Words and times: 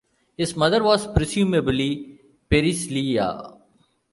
His 0.35 0.55
mother 0.55 0.81
was 0.83 1.05
presumably 1.13 2.19
Pericleia. 2.49 3.39